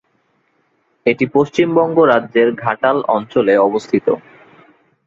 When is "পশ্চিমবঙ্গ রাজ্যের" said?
1.35-2.49